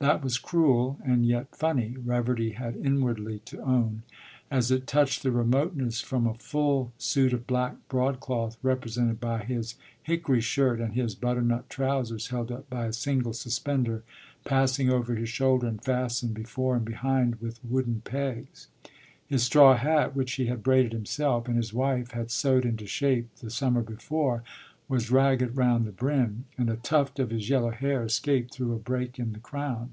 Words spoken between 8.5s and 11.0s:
represented by his hickory shirt and